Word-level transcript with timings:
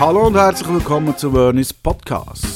Hallo 0.00 0.26
und 0.26 0.34
herzlich 0.34 0.68
willkommen 0.68 1.16
zu 1.16 1.30
Vernis 1.30 1.72
Podcast. 1.72 2.53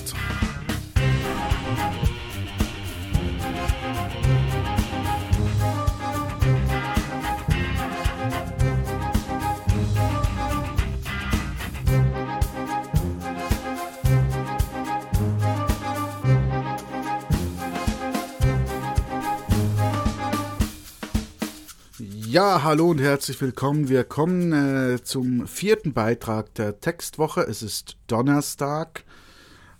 Ja, 22.30 22.62
hallo 22.62 22.90
und 22.90 23.00
herzlich 23.00 23.40
willkommen. 23.40 23.88
Wir 23.88 24.04
kommen 24.04 24.52
äh, 24.52 25.02
zum 25.02 25.46
vierten 25.46 25.94
Beitrag 25.94 26.54
der 26.56 26.78
Textwoche. 26.78 27.40
Es 27.40 27.62
ist 27.62 27.96
Donnerstag. 28.06 29.04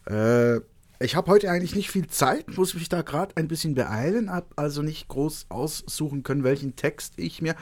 Äh, 0.08 0.60
ich 0.98 1.14
habe 1.14 1.30
heute 1.30 1.50
eigentlich 1.50 1.74
nicht 1.74 1.90
viel 1.90 2.06
Zeit, 2.06 2.56
muss 2.56 2.72
mich 2.72 2.88
da 2.88 3.02
gerade 3.02 3.36
ein 3.36 3.48
bisschen 3.48 3.74
beeilen, 3.74 4.30
habe 4.30 4.46
also 4.56 4.80
nicht 4.80 5.08
groß 5.08 5.48
aussuchen 5.50 6.22
können, 6.22 6.42
welchen 6.42 6.74
Text 6.74 7.18
ich 7.18 7.42
mir 7.42 7.54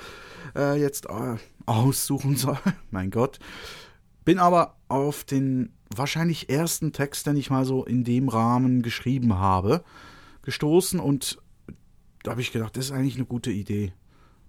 äh, 0.55 0.81
jetzt 0.81 1.07
äh, 1.07 1.37
aussuchen 1.67 2.37
soll. 2.37 2.61
mein 2.93 3.11
Gott. 3.11 3.41
Bin 4.25 4.39
aber 4.39 4.77
auf 4.87 5.25
den 5.25 5.73
wahrscheinlich 5.93 6.49
ersten 6.49 6.93
Text, 6.93 7.27
den 7.27 7.37
ich 7.37 7.51
mal 7.51 7.65
so 7.65 7.85
in 7.85 8.05
dem 8.05 8.29
Rahmen 8.29 8.83
geschrieben 8.83 9.35
habe, 9.35 9.83
gestoßen 10.43 11.01
und 11.01 11.43
da 12.23 12.31
habe 12.31 12.41
ich 12.41 12.53
gedacht, 12.53 12.77
das 12.77 12.85
ist 12.85 12.93
eigentlich 12.93 13.17
eine 13.17 13.27
gute 13.27 13.51
Idee. 13.51 13.93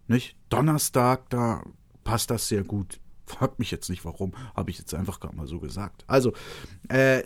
Nicht? 0.08 0.36
Donnerstag, 0.50 1.30
da 1.30 1.64
passt 2.04 2.30
das 2.30 2.48
sehr 2.48 2.64
gut. 2.64 3.00
Fragt 3.26 3.60
mich 3.60 3.72
jetzt 3.72 3.90
nicht 3.90 4.06
warum, 4.06 4.34
habe 4.56 4.72
ich 4.72 4.78
jetzt 4.78 4.94
einfach 4.94 5.20
gerade 5.20 5.36
mal 5.36 5.48
so 5.48 5.60
gesagt. 5.60 6.06
Also, 6.08 6.34
äh, 6.88 7.24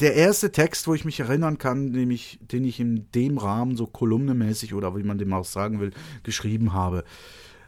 der 0.00 0.14
erste 0.14 0.52
Text, 0.52 0.86
wo 0.86 0.94
ich 0.94 1.04
mich 1.04 1.20
erinnern 1.20 1.58
kann, 1.58 1.90
nämlich, 1.90 2.38
den 2.40 2.64
ich 2.64 2.80
in 2.80 3.10
dem 3.12 3.38
Rahmen 3.38 3.76
so 3.76 3.86
kolumnemäßig 3.86 4.74
oder 4.74 4.96
wie 4.96 5.02
man 5.02 5.18
dem 5.18 5.32
auch 5.32 5.44
sagen 5.44 5.80
will, 5.80 5.92
geschrieben 6.22 6.72
habe, 6.72 7.04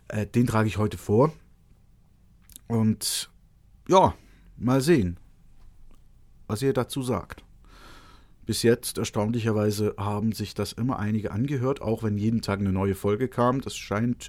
äh, 0.08 0.26
den 0.26 0.46
trage 0.46 0.68
ich 0.68 0.78
heute 0.78 0.98
vor. 0.98 1.32
Und 2.66 3.30
ja, 3.88 4.14
mal 4.56 4.80
sehen, 4.80 5.18
was 6.46 6.62
ihr 6.62 6.72
dazu 6.72 7.02
sagt. 7.02 7.43
Bis 8.46 8.62
jetzt, 8.62 8.98
erstaunlicherweise, 8.98 9.94
haben 9.96 10.32
sich 10.32 10.54
das 10.54 10.72
immer 10.72 10.98
einige 10.98 11.32
angehört, 11.32 11.80
auch 11.80 12.02
wenn 12.02 12.18
jeden 12.18 12.42
Tag 12.42 12.60
eine 12.60 12.72
neue 12.72 12.94
Folge 12.94 13.28
kam. 13.28 13.60
Das 13.60 13.76
scheint 13.76 14.28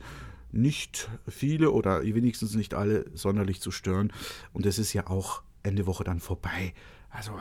nicht 0.52 1.09
viele 1.27 1.71
oder 1.71 2.03
wenigstens 2.03 2.55
nicht 2.55 2.73
alle 2.73 3.05
sonderlich 3.13 3.59
zu 3.59 3.71
stören. 3.71 4.13
Und 4.53 4.66
es 4.66 4.80
ist 4.80 4.93
ja 4.93 5.08
auch 5.08 5.43
Ende 5.63 5.86
Woche 5.86 6.05
dann 6.05 6.19
vorbei. 6.19 6.73
Also 7.09 7.33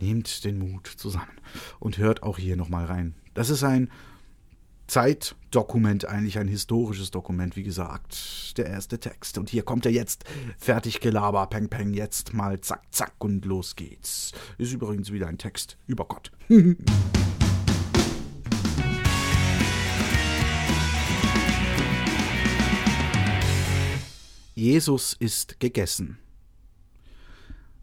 nehmt 0.00 0.44
den 0.44 0.58
Mut 0.58 0.86
zusammen 0.86 1.40
und 1.80 1.98
hört 1.98 2.22
auch 2.22 2.38
hier 2.38 2.56
nochmal 2.56 2.84
rein. 2.84 3.14
Das 3.34 3.50
ist 3.50 3.64
ein 3.64 3.90
Zeitdokument, 4.86 6.04
eigentlich 6.06 6.38
ein 6.38 6.48
historisches 6.48 7.10
Dokument, 7.10 7.56
wie 7.56 7.62
gesagt. 7.62 8.56
Der 8.56 8.66
erste 8.66 8.98
Text. 8.98 9.38
Und 9.38 9.48
hier 9.48 9.62
kommt 9.62 9.86
er 9.86 9.92
jetzt. 9.92 10.24
Fertig 10.58 11.00
Gelaber, 11.00 11.46
Peng 11.46 11.68
Peng, 11.68 11.94
jetzt 11.94 12.34
mal 12.34 12.60
zack, 12.60 12.82
zack 12.90 13.14
und 13.18 13.44
los 13.44 13.76
geht's. 13.76 14.32
Ist 14.58 14.72
übrigens 14.72 15.12
wieder 15.12 15.28
ein 15.28 15.38
Text 15.38 15.78
über 15.86 16.04
Gott. 16.04 16.30
Jesus 24.54 25.14
ist 25.14 25.58
gegessen. 25.60 26.18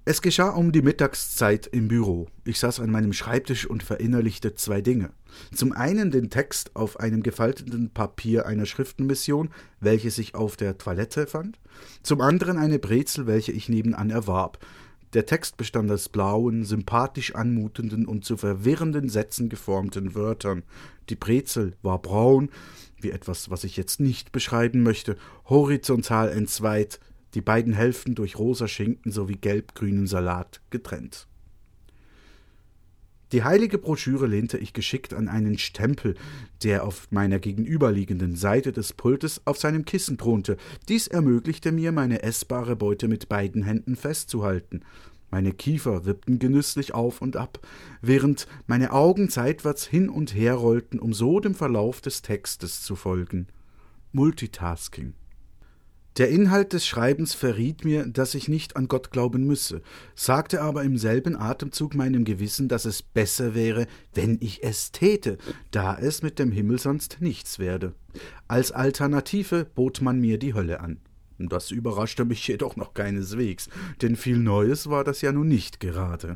Es 0.10 0.24
geschah 0.24 0.50
um 0.50 0.72
die 0.72 0.82
Mittagszeit 0.82 1.68
im 1.68 1.88
Büro. 1.88 2.30
Ich 2.44 2.58
saß 2.58 2.80
an 2.80 2.90
meinem 2.90 3.14
Schreibtisch 3.14 3.68
und 3.68 3.84
verinnerlichte 3.84 4.56
zwei 4.56 4.82
Dinge. 4.82 5.12
Zum 5.54 5.72
einen 5.72 6.10
den 6.10 6.32
Text 6.32 6.76
auf 6.76 7.00
einem 7.00 7.22
gefalteten 7.22 7.92
Papier 7.92 8.48
einer 8.48 8.66
Schriftenmission, 8.66 9.52
welche 9.80 10.10
sich 10.10 10.34
auf 10.34 10.58
der 10.58 10.80
Toilette 10.80 11.28
fand, 11.28 11.60
zum 12.02 12.22
anderen 12.22 12.58
eine 12.58 12.80
Brezel, 12.80 13.28
welche 13.28 13.52
ich 13.52 13.70
nebenan 13.70 14.10
erwarb. 14.10 14.58
Der 15.14 15.28
Text 15.28 15.58
bestand 15.58 15.92
aus 15.92 16.10
blauen, 16.10 16.66
sympathisch 16.66 17.36
anmutenden 17.36 18.08
und 18.08 18.26
zu 18.26 18.36
verwirrenden 18.36 19.10
Sätzen 19.10 19.48
geformten 19.48 20.16
Wörtern. 20.16 20.64
Die 21.10 21.16
Brezel 21.16 21.74
war 21.84 22.02
braun, 22.02 22.50
wie 23.00 23.12
etwas, 23.12 23.52
was 23.52 23.64
ich 23.64 23.78
jetzt 23.78 24.00
nicht 24.00 24.32
beschreiben 24.32 24.82
möchte, 24.82 25.18
horizontal 25.46 26.30
entzweit, 26.30 27.00
die 27.34 27.42
beiden 27.42 27.74
Hälften 27.74 28.16
durch 28.16 28.38
rosa 28.38 28.68
Schinken 28.68 29.12
sowie 29.12 29.36
gelb-grünen 29.36 30.08
Salat 30.08 30.62
getrennt. 30.70 31.28
Die 33.32 33.44
heilige 33.44 33.78
Broschüre 33.78 34.26
lehnte 34.26 34.58
ich 34.58 34.74
geschickt 34.74 35.14
an 35.14 35.28
einen 35.28 35.60
Stempel, 35.60 36.16
der 36.64 36.84
auf 36.84 37.08
meiner 37.12 37.38
gegenüberliegenden 37.38 38.36
Seite 38.36 38.72
des 38.72 38.94
Pultes 38.94 39.42
auf 39.46 39.60
seinem 39.60 39.86
Kissen 39.86 40.18
thronte. 40.18 40.58
Dies 40.88 41.08
ermöglichte 41.08 41.72
mir, 41.72 41.92
meine 41.92 42.24
essbare 42.24 42.76
Beute 42.76 43.08
mit 43.08 43.30
beiden 43.30 43.62
Händen 43.62 43.96
festzuhalten. 43.96 44.82
Meine 45.30 45.52
Kiefer 45.52 46.06
wippten 46.06 46.40
genüsslich 46.40 46.96
auf 46.96 47.22
und 47.22 47.38
ab, 47.38 47.60
während 48.02 48.48
meine 48.66 48.92
Augen 48.94 49.30
seitwärts 49.30 49.86
hin 49.86 50.10
und 50.10 50.34
her 50.34 50.56
rollten, 50.56 50.98
um 50.98 51.14
so 51.14 51.40
dem 51.40 51.54
Verlauf 51.54 52.02
des 52.02 52.24
Textes 52.24 52.82
zu 52.82 52.96
folgen. 52.96 53.46
Multitasking. 54.12 55.14
Der 56.20 56.28
Inhalt 56.28 56.74
des 56.74 56.86
Schreibens 56.86 57.34
verriet 57.34 57.86
mir, 57.86 58.06
dass 58.06 58.36
ich 58.36 58.50
nicht 58.50 58.76
an 58.76 58.90
Gott 58.90 59.10
glauben 59.10 59.48
müsse, 59.48 59.82
sagte 60.16 60.62
aber 60.62 60.84
im 60.84 60.98
selben 60.98 61.38
Atemzug 61.38 61.96
meinem 61.96 62.26
Gewissen, 62.26 62.68
dass 62.68 62.84
es 62.84 63.02
besser 63.02 63.56
wäre, 63.56 63.88
wenn 64.14 64.38
ich 64.42 64.62
es 64.62 64.92
täte, 64.92 65.38
da 65.72 65.98
es 65.98 66.22
mit 66.22 66.38
dem 66.38 66.52
Himmel 66.52 66.78
sonst 66.78 67.22
nichts 67.22 67.58
werde. 67.58 67.94
Als 68.50 68.74
Alternative 68.74 69.64
bot 69.64 70.02
man 70.02 70.20
mir 70.20 70.38
die 70.38 70.54
Hölle 70.54 70.82
an. 70.82 71.00
Das 71.38 71.72
überraschte 71.72 72.26
mich 72.26 72.46
jedoch 72.46 72.76
noch 72.76 72.94
keineswegs, 72.94 73.70
denn 74.02 74.18
viel 74.18 74.40
Neues 74.40 74.90
war 74.90 75.06
das 75.06 75.22
ja 75.22 75.32
nun 75.32 75.48
nicht 75.48 75.80
gerade. 75.80 76.36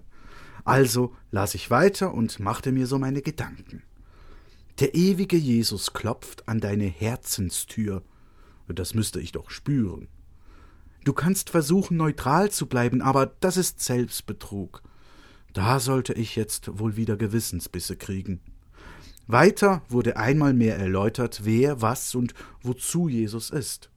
Also 0.63 1.13
las 1.29 1.55
ich 1.55 1.69
weiter 1.69 2.13
und 2.13 2.39
machte 2.39 2.71
mir 2.71 2.88
so 2.88 3.00
meine 3.00 3.21
Gedanken. 3.21 3.83
Der 4.79 4.95
ewige 4.95 5.35
Jesus 5.35 5.91
klopft 5.91 6.47
an 6.47 6.61
deine 6.61 6.85
Herzenstür, 6.85 8.01
das 8.68 8.94
müsste 8.94 9.19
ich 9.19 9.31
doch 9.31 9.50
spüren. 9.50 10.07
Du 11.03 11.13
kannst 11.13 11.50
versuchen, 11.50 11.97
neutral 11.97 12.50
zu 12.50 12.68
bleiben, 12.68 13.01
aber 13.01 13.25
das 13.25 13.57
ist 13.57 13.81
Selbstbetrug. 13.81 14.81
Da 15.51 15.79
sollte 15.79 16.13
ich 16.13 16.35
jetzt 16.35 16.79
wohl 16.79 16.96
wieder 16.96 17.18
Gewissensbisse 17.18 17.97
kriegen. 17.97 18.40
Weiter 19.28 19.84
wurde 19.90 20.18
einmal 20.18 20.53
mehr 20.53 20.78
erläutert, 20.78 21.41
wer, 21.44 21.81
was 21.81 22.16
und 22.16 22.34
wozu 22.62 23.07
Jesus 23.07 23.50
ist. 23.50 23.90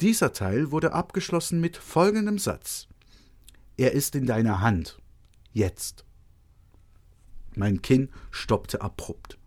Dieser 0.00 0.32
Teil 0.32 0.70
wurde 0.70 0.92
abgeschlossen 0.92 1.60
mit 1.60 1.76
folgendem 1.76 2.38
Satz 2.38 2.88
Er 3.76 3.92
ist 3.92 4.14
in 4.14 4.26
deiner 4.26 4.60
Hand. 4.60 4.98
Jetzt. 5.52 6.04
Mein 7.56 7.82
Kinn 7.82 8.08
stoppte 8.30 8.80
abrupt. 8.80 9.39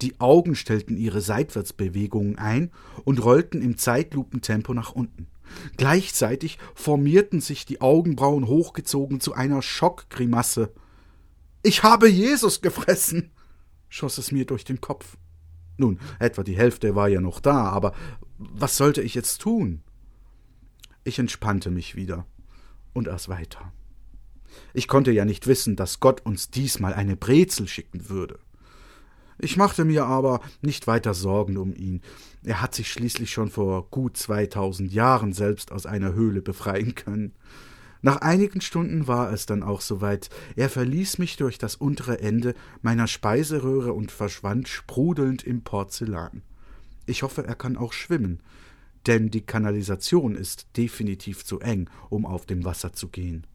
Die 0.00 0.20
Augen 0.20 0.54
stellten 0.54 0.96
ihre 0.96 1.20
Seitwärtsbewegungen 1.20 2.38
ein 2.38 2.70
und 3.04 3.24
rollten 3.24 3.62
im 3.62 3.76
Zeitlupentempo 3.76 4.72
nach 4.74 4.92
unten. 4.92 5.26
Gleichzeitig 5.76 6.58
formierten 6.74 7.40
sich 7.40 7.66
die 7.66 7.80
Augenbrauen 7.80 8.46
hochgezogen 8.46 9.20
zu 9.20 9.34
einer 9.34 9.62
Schockgrimasse. 9.62 10.72
Ich 11.62 11.82
habe 11.82 12.08
Jesus 12.08 12.60
gefressen, 12.60 13.30
schoss 13.88 14.18
es 14.18 14.30
mir 14.30 14.44
durch 14.44 14.64
den 14.64 14.80
Kopf. 14.80 15.16
Nun, 15.76 15.98
etwa 16.18 16.42
die 16.42 16.56
Hälfte 16.56 16.94
war 16.94 17.08
ja 17.08 17.20
noch 17.20 17.40
da, 17.40 17.64
aber 17.64 17.94
was 18.36 18.76
sollte 18.76 19.02
ich 19.02 19.14
jetzt 19.14 19.40
tun? 19.40 19.82
Ich 21.04 21.18
entspannte 21.18 21.70
mich 21.70 21.96
wieder 21.96 22.26
und 22.92 23.08
aß 23.08 23.28
weiter. 23.28 23.72
Ich 24.74 24.88
konnte 24.88 25.12
ja 25.12 25.24
nicht 25.24 25.46
wissen, 25.46 25.76
dass 25.76 26.00
Gott 26.00 26.24
uns 26.24 26.50
diesmal 26.50 26.94
eine 26.94 27.16
Brezel 27.16 27.66
schicken 27.68 28.08
würde. 28.08 28.38
Ich 29.38 29.56
machte 29.56 29.84
mir 29.84 30.04
aber 30.04 30.40
nicht 30.62 30.86
weiter 30.86 31.14
Sorgen 31.14 31.56
um 31.56 31.74
ihn. 31.74 32.02
Er 32.42 32.60
hat 32.60 32.74
sich 32.74 32.90
schließlich 32.90 33.30
schon 33.30 33.50
vor 33.50 33.88
gut 33.90 34.16
zweitausend 34.16 34.92
Jahren 34.92 35.32
selbst 35.32 35.70
aus 35.70 35.86
einer 35.86 36.12
Höhle 36.12 36.42
befreien 36.42 36.94
können. 36.94 37.32
Nach 38.00 38.16
einigen 38.20 38.60
Stunden 38.60 39.06
war 39.06 39.32
es 39.32 39.46
dann 39.46 39.62
auch 39.62 39.80
soweit. 39.80 40.30
Er 40.56 40.68
verließ 40.68 41.18
mich 41.18 41.36
durch 41.36 41.58
das 41.58 41.76
untere 41.76 42.20
Ende 42.20 42.54
meiner 42.80 43.06
Speiseröhre 43.06 43.92
und 43.92 44.12
verschwand 44.12 44.68
sprudelnd 44.68 45.42
im 45.42 45.62
Porzellan. 45.62 46.42
Ich 47.06 47.22
hoffe, 47.22 47.44
er 47.46 47.54
kann 47.54 47.76
auch 47.76 47.92
schwimmen, 47.92 48.40
denn 49.06 49.30
die 49.30 49.40
Kanalisation 49.40 50.34
ist 50.34 50.76
definitiv 50.76 51.44
zu 51.44 51.60
eng, 51.60 51.88
um 52.10 52.26
auf 52.26 52.46
dem 52.46 52.64
Wasser 52.64 52.92
zu 52.92 53.08
gehen. 53.08 53.46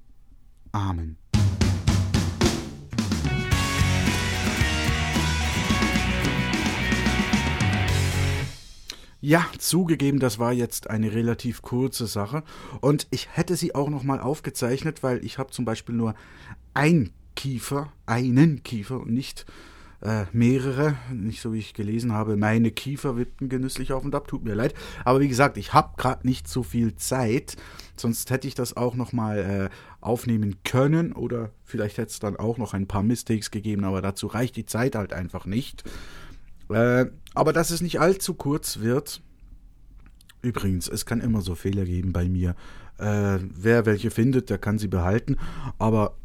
Amen. 0.71 1.17
Ja, 9.25 9.45
zugegeben, 9.57 10.19
das 10.19 10.37
war 10.37 10.51
jetzt 10.51 10.89
eine 10.89 11.13
relativ 11.13 11.61
kurze 11.61 12.07
Sache. 12.07 12.43
Und 12.81 13.07
ich 13.09 13.29
hätte 13.31 13.55
sie 13.55 13.73
auch 13.73 13.89
noch 13.89 14.03
mal 14.03 14.19
aufgezeichnet, 14.19 15.01
weil 15.01 15.23
ich 15.23 15.37
habe 15.37 15.49
zum 15.49 15.63
Beispiel 15.63 15.95
nur 15.95 16.13
ein 16.73 17.09
Kiefer, 17.33 17.93
einen 18.05 18.63
Kiefer 18.63 18.99
und 18.99 19.13
nicht 19.13 19.45
äh, 20.01 20.25
mehrere, 20.33 20.97
nicht 21.13 21.39
so 21.39 21.53
wie 21.53 21.59
ich 21.59 21.73
gelesen 21.73 22.11
habe, 22.11 22.35
meine 22.35 22.71
Kiefer 22.71 23.15
wippten 23.15 23.47
genüsslich 23.47 23.93
auf 23.93 24.03
und 24.03 24.13
ab, 24.13 24.27
tut 24.27 24.43
mir 24.43 24.55
leid. 24.55 24.73
Aber 25.05 25.21
wie 25.21 25.29
gesagt, 25.29 25.55
ich 25.55 25.71
habe 25.71 25.93
gerade 25.95 26.27
nicht 26.27 26.49
so 26.49 26.61
viel 26.61 26.95
Zeit, 26.95 27.55
sonst 27.95 28.29
hätte 28.29 28.49
ich 28.49 28.55
das 28.55 28.75
auch 28.75 28.95
noch 28.95 29.13
mal 29.13 29.37
äh, 29.37 29.69
aufnehmen 30.01 30.57
können. 30.65 31.13
Oder 31.13 31.51
vielleicht 31.63 31.97
hätte 31.97 32.11
es 32.11 32.19
dann 32.19 32.35
auch 32.35 32.57
noch 32.57 32.73
ein 32.73 32.87
paar 32.87 33.03
Mistakes 33.03 33.51
gegeben, 33.51 33.85
aber 33.85 34.01
dazu 34.01 34.27
reicht 34.27 34.57
die 34.57 34.65
Zeit 34.65 34.95
halt 34.95 35.13
einfach 35.13 35.45
nicht. 35.45 35.85
Äh, 36.69 37.05
aber 37.33 37.53
dass 37.53 37.71
es 37.71 37.81
nicht 37.81 37.99
allzu 37.99 38.33
kurz 38.33 38.79
wird. 38.79 39.21
Übrigens, 40.41 40.87
es 40.87 41.05
kann 41.05 41.21
immer 41.21 41.41
so 41.41 41.55
Fehler 41.55 41.85
geben 41.85 42.13
bei 42.13 42.27
mir. 42.27 42.55
Äh, 42.97 43.39
wer 43.41 43.85
welche 43.85 44.11
findet, 44.11 44.49
der 44.49 44.57
kann 44.57 44.77
sie 44.77 44.87
behalten. 44.87 45.37
Aber 45.79 46.17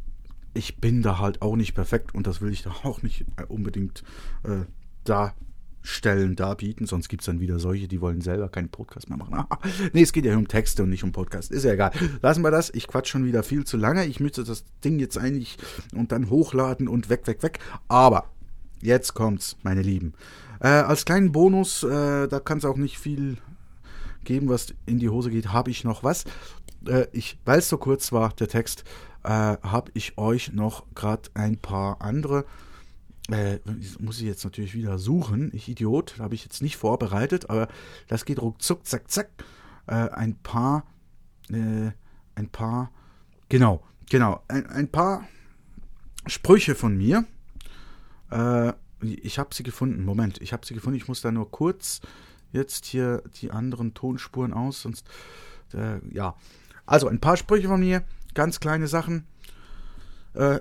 ich 0.55 0.79
bin 0.79 1.03
da 1.03 1.19
halt 1.19 1.41
auch 1.41 1.57
nicht 1.57 1.75
perfekt 1.75 2.15
und 2.15 2.27
das 2.27 2.41
will 2.41 2.53
ich 2.53 2.63
da 2.63 2.71
auch 2.83 3.03
nicht 3.03 3.25
äh, 3.37 3.45
unbedingt 3.45 4.03
äh, 4.43 4.65
darstellen, 5.05 6.37
darbieten. 6.37 6.87
Sonst 6.87 7.09
gibt 7.09 7.23
es 7.23 7.27
dann 7.27 7.41
wieder 7.41 7.59
solche, 7.59 7.89
die 7.89 8.01
wollen 8.01 8.21
selber 8.21 8.49
keinen 8.49 8.69
Podcast 8.69 9.09
mehr 9.09 9.19
machen. 9.19 9.45
nee, 9.93 10.03
es 10.03 10.13
geht 10.13 10.25
ja 10.25 10.37
um 10.37 10.49
Texte 10.49 10.83
und 10.83 10.91
nicht 10.91 11.05
um 11.05 11.13
Podcast. 11.13 11.51
Ist 11.51 11.65
ja 11.65 11.73
egal. 11.73 11.93
Lassen 12.21 12.43
wir 12.43 12.51
das. 12.51 12.71
Ich 12.75 12.89
quatsch 12.89 13.09
schon 13.09 13.25
wieder 13.25 13.43
viel 13.43 13.65
zu 13.65 13.77
lange. 13.77 14.05
Ich 14.07 14.21
müsste 14.21 14.45
das 14.45 14.65
Ding 14.85 14.99
jetzt 14.99 15.17
eigentlich 15.17 15.57
und 15.95 16.13
dann 16.13 16.29
hochladen 16.29 16.89
und 16.89 17.09
weg, 17.09 17.27
weg, 17.27 17.43
weg. 17.43 17.61
Aber 17.87 18.31
jetzt 18.81 19.15
kommt's, 19.15 19.57
meine 19.63 19.83
Lieben. 19.83 20.15
Äh, 20.61 20.69
als 20.69 21.05
kleinen 21.05 21.33
Bonus, 21.33 21.83
äh, 21.83 22.29
da 22.29 22.41
kann 22.41 22.59
es 22.59 22.65
auch 22.65 22.77
nicht 22.77 22.99
viel 22.99 23.39
geben, 24.25 24.49
was 24.49 24.75
in 24.87 24.99
die 24.99 25.09
Hose 25.09 25.31
geht, 25.31 25.53
habe 25.53 25.71
ich 25.71 25.85
noch 25.85 26.03
was. 26.03 26.25
Äh, 26.87 27.07
ich, 27.13 27.39
weil 27.45 27.61
es 27.61 27.69
so 27.69 27.79
kurz 27.79 28.13
war, 28.13 28.31
der 28.31 28.49
Text, 28.49 28.85
äh, 29.25 29.29
habe 29.29 29.91
ich 29.95 30.19
euch 30.19 30.53
noch 30.53 30.85
gerade 30.95 31.31
ein 31.35 31.57
paar 31.59 32.03
andere. 32.03 32.45
Äh, 33.31 33.59
muss 33.99 34.21
ich 34.21 34.27
jetzt 34.27 34.45
natürlich 34.45 34.75
wieder 34.75 34.99
suchen. 34.99 35.51
Ich 35.53 35.69
Idiot, 35.69 36.17
habe 36.19 36.35
ich 36.35 36.45
jetzt 36.45 36.63
nicht 36.63 36.77
vorbereitet, 36.77 37.51
aber 37.51 37.69
das 38.07 38.25
geht 38.25 38.41
ruckzuck, 38.41 38.87
zack, 38.87 39.11
zack. 39.11 39.29
Äh, 39.87 39.95
ein 40.11 40.37
paar, 40.37 40.87
ein 41.51 41.95
paar, 42.53 42.91
genau, 43.49 43.83
genau, 44.11 44.43
ein, 44.49 44.67
ein 44.67 44.89
paar 44.89 45.27
Sprüche 46.27 46.75
von 46.75 46.95
mir. 46.95 47.25
Äh, 48.31 48.73
ich 49.01 49.39
habe 49.39 49.55
sie 49.55 49.63
gefunden. 49.63 50.05
Moment, 50.05 50.41
ich 50.41 50.53
habe 50.53 50.67
sie 50.67 50.75
gefunden. 50.75 50.97
Ich 50.97 51.09
muss 51.09 51.21
da 51.21 51.31
nur 51.31 51.51
kurz 51.51 52.01
jetzt 52.53 52.87
hier 52.87 53.23
die 53.41 53.51
anderen 53.51 53.95
Tonspuren 53.95 54.53
aus, 54.53 54.83
sonst 54.83 55.07
äh, 55.75 55.99
ja. 56.15 56.35
Also 56.87 57.09
ein 57.09 57.21
paar 57.21 57.37
Sprüche 57.37 57.69
von 57.69 57.81
mir, 57.81 58.03
ganz 58.35 58.61
kleine 58.61 58.89
Sachen 58.89 59.27
äh, 60.35 60.61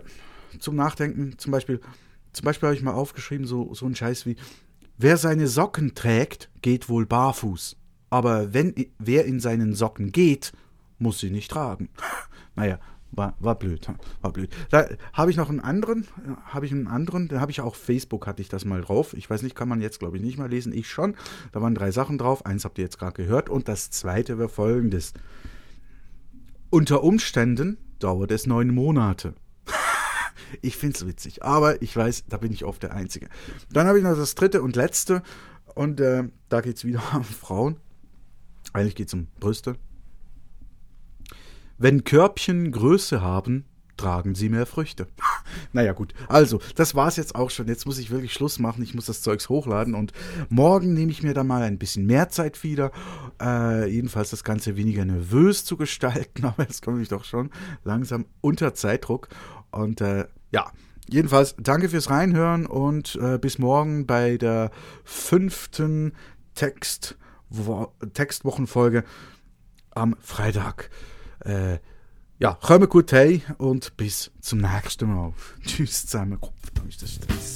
zum 0.60 0.76
Nachdenken. 0.76 1.38
Zum 1.38 1.52
Beispiel, 1.52 1.80
zum 2.34 2.46
Beispiel 2.46 2.68
habe 2.68 2.76
ich 2.76 2.84
mal 2.84 2.94
aufgeschrieben 2.94 3.48
so 3.48 3.74
so 3.74 3.86
ein 3.86 3.96
Scheiß 3.96 4.26
wie: 4.26 4.36
Wer 4.98 5.18
seine 5.18 5.48
Socken 5.48 5.96
trägt, 5.96 6.50
geht 6.62 6.90
wohl 6.90 7.06
barfuß. 7.06 7.78
Aber 8.10 8.54
wenn 8.54 8.74
wer 9.00 9.26
in 9.26 9.40
seinen 9.40 9.74
Socken 9.74 10.12
geht, 10.12 10.52
muss 11.00 11.20
sie 11.20 11.30
nicht 11.30 11.52
tragen. 11.52 11.90
naja, 12.56 12.80
war, 13.12 13.36
war 13.40 13.56
blöd, 13.56 13.88
war 14.22 14.32
blöd. 14.32 14.50
Da 14.70 14.88
habe 15.14 15.32
ich 15.32 15.38
noch 15.38 15.50
einen 15.50 15.60
anderen, 15.60 16.08
habe 16.46 16.66
ich 16.66 16.72
einen 16.72 16.88
anderen, 16.88 17.28
da 17.28 17.40
habe 17.40 17.52
ich 17.52 17.62
auf 17.62 17.76
Facebook 17.76 18.28
hatte 18.28 18.42
ich 18.42 18.50
das 18.50 18.66
mal 18.66 18.82
drauf. 18.82 19.14
Ich 19.14 19.30
weiß 19.30 19.42
nicht, 19.42 19.56
kann 19.56 19.70
man 19.70 19.82
jetzt 19.82 20.00
glaube 20.00 20.18
ich 20.18 20.24
nicht 20.24 20.38
mal 20.38 20.50
lesen, 20.50 20.74
ich 20.74 20.90
schon. 20.90 21.16
Da 21.52 21.62
waren 21.62 21.76
drei 21.76 21.92
Sachen 21.92 22.18
drauf, 22.18 22.46
eins 22.46 22.66
habt 22.66 22.78
ihr 22.78 22.84
jetzt 22.84 23.00
gerade 23.00 23.14
gehört 23.14 23.50
und 23.50 23.68
das 23.68 23.90
zweite 23.90 24.38
war 24.38 24.50
folgendes. 24.50 25.14
Unter 26.70 27.04
Umständen 27.04 27.78
dauert 28.00 28.32
es 28.32 28.46
neun 28.46 28.74
Monate. 28.74 29.34
ich 30.62 30.78
finde 30.78 30.98
es 30.98 31.08
witzig, 31.08 31.44
aber 31.44 31.82
ich 31.82 31.96
weiß, 31.96 32.26
da 32.28 32.38
bin 32.38 32.52
ich 32.52 32.66
oft 32.66 32.84
der 32.84 32.94
Einzige. 32.94 33.30
Dann 33.72 33.88
habe 33.88 33.98
ich 33.98 34.04
noch 34.04 34.16
das 34.16 34.36
dritte 34.36 34.62
und 34.62 34.76
letzte 34.76 35.24
und 35.76 36.00
äh, 36.02 36.26
da 36.50 36.62
geht 36.62 36.78
es 36.78 36.86
wieder 36.86 37.02
um 37.16 37.24
Frauen. 37.24 37.78
Eigentlich 38.74 38.96
geht 38.96 39.08
es 39.08 39.14
um 39.14 39.28
Brüste. 39.40 39.76
Wenn 41.78 42.04
Körbchen 42.04 42.72
Größe 42.72 43.22
haben, 43.22 43.66
tragen 43.98 44.36
sie 44.36 44.50
mehr 44.50 44.66
Früchte. 44.66 45.08
naja, 45.74 45.94
gut. 45.94 46.14
Also, 46.28 46.60
das 46.76 46.96
war's 46.96 47.18
jetzt 47.18 47.36
auch 47.36 47.50
schon. 47.50 47.68
Jetzt 47.68 47.86
muss 47.86 47.98
ich 47.98 48.12
wirklich 48.12 48.34
Schluss 48.34 48.60
machen. 48.60 48.84
Ich 48.84 48.94
muss 48.94 49.08
das 49.08 49.22
Zeugs 49.22 49.50
hochladen 49.50 49.96
und 49.96 50.14
morgen 50.50 50.94
nehme 50.94 51.12
ich 51.12 51.24
mir 51.24 51.34
dann 51.34 51.48
mal 51.48 51.64
ein 51.64 51.80
bisschen 51.80 52.06
mehr 52.06 52.30
Zeit 52.30 52.64
wieder. 52.64 52.92
Äh, 53.42 53.90
jedenfalls 53.90 54.30
das 54.30 54.44
Ganze 54.44 54.78
weniger 54.78 55.04
nervös 55.04 55.66
zu 55.66 55.78
gestalten, 55.78 56.46
aber 56.46 56.64
jetzt 56.64 56.84
komme 56.84 57.02
ich 57.02 57.10
doch 57.10 57.26
schon 57.26 57.50
langsam 57.84 58.26
unter 58.42 58.74
Zeitdruck. 58.74 59.30
Und 59.72 60.02
äh, 60.02 60.26
ja, 60.52 60.72
jedenfalls 61.10 61.56
danke 61.60 61.90
fürs 61.90 62.10
Reinhören 62.10 62.66
und 62.66 63.18
äh, 63.22 63.38
bis 63.38 63.60
morgen 63.60 64.06
bei 64.06 64.38
der 64.38 64.72
fünften 65.04 66.14
Text 66.56 67.18
Textwochenfolge 68.14 69.06
am 69.92 70.16
Freitag. 70.20 70.90
Äh, 71.40 71.80
ja, 72.40 72.54
kommen 72.54 72.88
gut 72.88 73.12
hey 73.12 73.42
und 73.58 73.98
bis 73.98 74.32
zum 74.42 74.60
nächsten 74.60 75.14
Mal. 75.14 75.34
Tschüss 75.66 76.06
zusammen. 76.06 76.40
Kopf, 76.40 76.70
da 76.74 76.84
ist 76.84 77.02
der 77.02 77.08
Stress. 77.08 77.56